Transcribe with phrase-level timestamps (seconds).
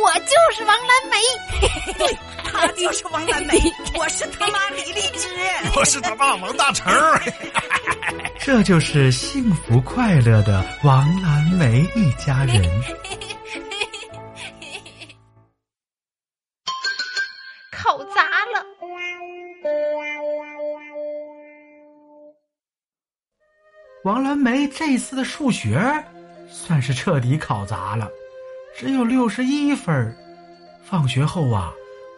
[0.00, 2.18] 我就是王蓝梅，对，
[2.50, 3.54] 他就是王蓝梅，
[3.98, 5.28] 我是他妈李荔枝，
[5.76, 6.92] 我是他爸王大成。
[8.38, 12.62] 这就是幸福快乐的王蓝梅一家人。
[17.72, 18.22] 考砸
[18.54, 18.64] 了！
[24.04, 25.78] 王蓝梅这次的数学
[26.50, 28.08] 算是彻底考砸了，
[28.76, 30.16] 只有六十一分。
[30.82, 31.72] 放学后啊，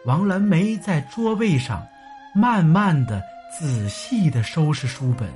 [0.04, 1.86] 王蓝梅在桌位上
[2.34, 3.22] 慢慢的、
[3.58, 5.28] 仔细的收拾书本。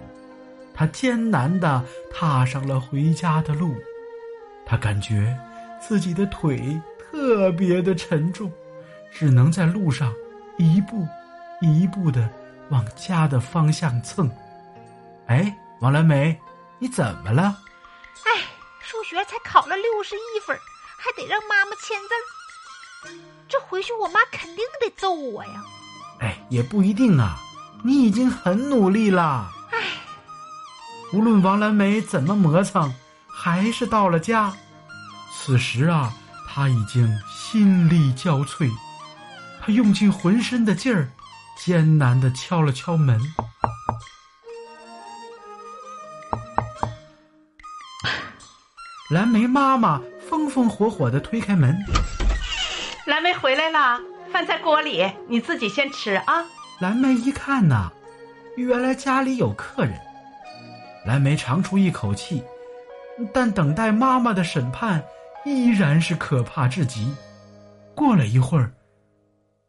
[0.73, 3.75] 他艰难的踏上了回家的路，
[4.67, 5.37] 他感觉
[5.81, 8.51] 自己的腿特别的沉重，
[9.13, 10.13] 只能在路上
[10.59, 11.07] 一步
[11.61, 12.29] 一步的
[12.71, 14.29] 往家的方向蹭。
[15.27, 16.37] 哎，王蓝梅，
[16.79, 17.57] 你怎么了？
[18.25, 18.43] 哎，
[18.81, 20.57] 数学才考了六十一分，
[21.05, 22.15] 还得让妈妈签字，
[23.47, 25.63] 这回去我妈肯定得揍我呀。
[26.21, 27.39] 哎，也不一定啊，
[27.83, 29.53] 你已经很努力了。
[31.13, 32.91] 无论王蓝梅怎么磨蹭，
[33.29, 34.51] 还是到了家。
[35.31, 36.11] 此时啊，
[36.49, 38.73] 他已经心力交瘁，
[39.61, 41.11] 他用尽浑身的劲儿，
[41.59, 43.21] 艰难的敲了敲门。
[49.11, 50.01] 蓝莓妈妈
[50.45, 51.75] 风风火火的推开门
[53.07, 53.99] ：“蓝莓回来了，
[54.31, 56.45] 饭在锅里，你自己先吃啊。”
[56.81, 57.91] 蓝莓一看呐，
[58.57, 59.99] 原来家里有客人。
[61.07, 62.43] 蓝莓长出一口气，
[63.33, 65.03] 但等待妈妈的审判
[65.47, 67.15] 依然是可怕至极。
[67.95, 68.73] 过了一会儿，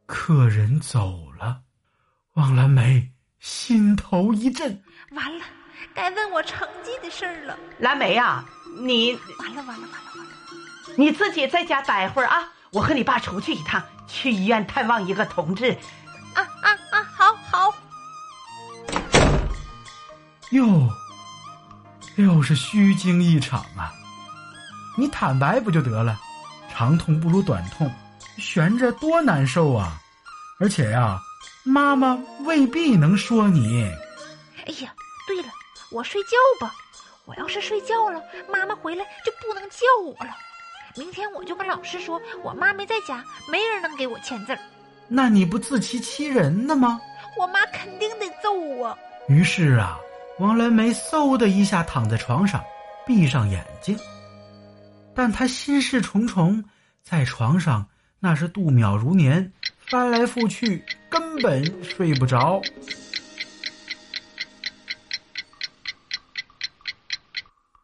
[0.05, 1.59] 客人走了，
[2.33, 5.45] 王蓝莓心头一震，完了，
[5.93, 7.57] 该问我成绩的事儿了。
[7.79, 8.45] 蓝莓啊，
[8.81, 10.04] 你完了完了完了完了，
[10.97, 15.71] 你自己在家待会儿啊，我和你爸出去一趟，去医院探望一个同志。
[16.33, 17.03] 啊啊啊！
[17.15, 17.75] 好好。
[20.51, 20.89] 哟。
[22.15, 23.91] 又是虚惊一场啊！
[24.97, 26.17] 你坦白不就得了？
[26.71, 27.91] 长痛不如短痛，
[28.37, 29.97] 悬着多难受啊！
[30.57, 31.19] 而且呀，
[31.65, 33.83] 妈妈未必能说你。
[34.65, 34.93] 哎呀，
[35.27, 35.49] 对了，
[35.91, 36.73] 我睡觉吧。
[37.25, 40.31] 我要是睡觉了，妈妈回来就不能叫我了。
[40.97, 44.57] 明天我就跟老师说，我妈没在家，没人能给我签字。
[45.07, 46.99] 那你不自欺欺人呢吗？
[47.37, 48.97] 我妈肯定得揍我。
[49.27, 49.99] 于是啊。
[50.37, 52.61] 王蓝梅嗖的一下躺在床上，
[53.07, 53.97] 闭上眼睛。
[55.15, 56.61] 但她心事重重，
[57.01, 57.87] 在床上
[58.19, 59.49] 那是度秒如年，
[59.87, 62.61] 翻来覆去，根本睡不着。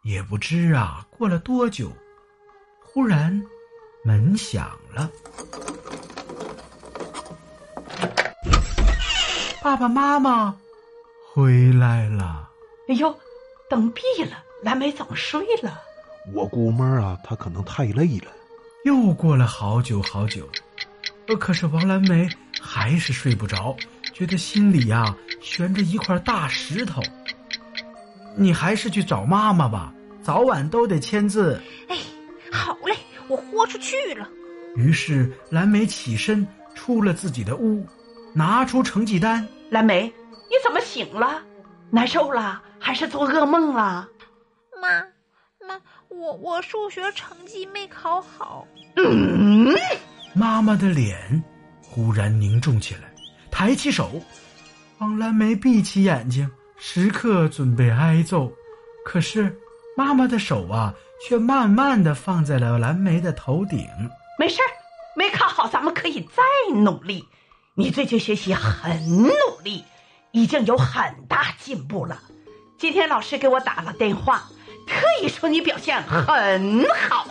[0.04, 1.90] 也不知啊，过了多久，
[2.94, 3.41] 忽然
[4.03, 5.09] 门响了，
[9.63, 10.53] 爸爸妈妈。
[11.34, 12.50] 回来了，
[12.90, 13.18] 哎呦，
[13.69, 15.79] 灯闭了，蓝莓怎么睡了？
[16.34, 18.28] 我估摸啊，他可能太累了。
[18.84, 20.46] 又过了好久好久，
[21.28, 22.28] 呃，可是王蓝莓
[22.59, 23.73] 还是睡不着，
[24.13, 27.02] 觉得心里呀悬着一块大石头。
[28.35, 31.62] 你还是去找妈妈吧，早晚都得签字。
[31.88, 31.97] 哎，
[33.31, 34.28] 我豁出去了。
[34.75, 37.86] 于是蓝莓起身出了自己的屋，
[38.36, 40.03] 拿出成绩单，蓝莓。
[40.50, 41.41] 你怎么醒了？
[41.90, 44.09] 难受了还是做噩梦了？
[44.81, 45.00] 妈，
[45.66, 48.68] 妈，我我数学成绩没考好。
[48.97, 49.74] 嗯，
[50.34, 51.41] 妈妈的脸
[51.81, 53.14] 忽然凝重起来，
[53.50, 54.22] 抬起手。
[54.97, 58.52] 王蓝莓闭起眼睛，时刻准备挨揍。
[59.06, 59.58] 可是
[59.97, 60.94] 妈妈的手啊，
[61.28, 63.88] 却慢慢的放在了蓝莓的头顶。
[64.38, 64.69] 没事儿，
[65.16, 67.28] 没考好，咱们可以再努力。
[67.75, 69.31] 你最近学习很努
[69.63, 69.84] 力。
[70.34, 72.18] 已经有很大进步了。
[72.78, 74.44] 今天老师给我打了电话，
[74.88, 77.28] 特意说你表现很好，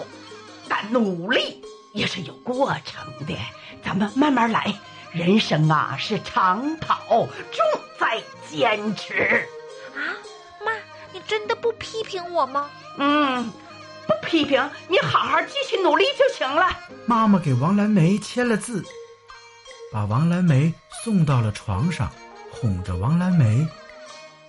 [0.69, 1.63] 但努力
[1.95, 3.35] 也是有过程的，
[3.83, 4.75] 咱们慢慢来。
[5.13, 7.65] 人生啊是长跑，重
[7.99, 9.49] 在坚持。
[11.31, 12.69] 真的不批评我吗？
[12.99, 13.49] 嗯，
[14.05, 16.77] 不批评，你好好继续努力就行了。
[17.07, 18.85] 妈妈给王蓝梅签了字，
[19.93, 20.75] 把王蓝梅
[21.05, 22.11] 送到了床上。
[22.51, 23.65] 哄着王蓝莓，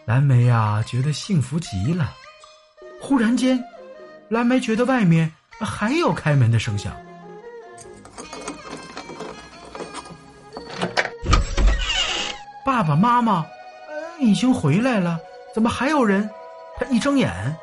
[0.05, 2.15] 蓝莓呀，觉得幸福极了。
[2.99, 3.63] 忽然间，
[4.27, 6.91] 蓝莓觉得外面还有开门的声响。
[12.65, 13.45] 爸爸妈妈，
[14.19, 15.19] 已经回来了，
[15.53, 16.27] 怎么还有人？
[16.81, 17.55] 他一睁眼，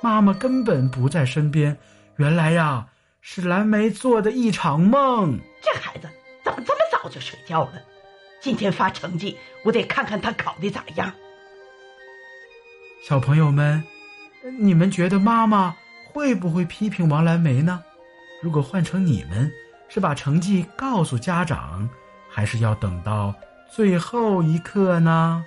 [0.00, 1.76] 妈妈根本不在身边。
[2.16, 2.86] 原来呀，
[3.20, 5.38] 是蓝莓做的一场梦。
[5.60, 6.08] 这孩子
[6.42, 7.72] 怎么这么早就睡觉了？
[8.40, 11.12] 今天发成绩，我得看看他考的咋样。
[13.06, 13.84] 小朋友们，
[14.58, 15.76] 你们觉得妈妈
[16.10, 17.82] 会不会批评王蓝莓呢？
[18.40, 19.52] 如果换成你们，
[19.90, 21.86] 是把成绩告诉家长，
[22.30, 23.34] 还是要等到
[23.70, 25.44] 最后一刻呢？